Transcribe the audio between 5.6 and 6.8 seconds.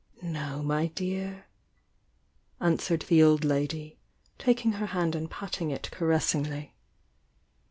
it caressingly.